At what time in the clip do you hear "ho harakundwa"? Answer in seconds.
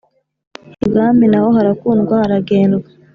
1.43-2.15